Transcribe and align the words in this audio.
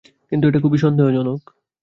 কিন্তু 0.31 0.45
এটা 0.47 0.59
খুবই 0.59 0.77
সন্দেহজনক। 0.77 1.41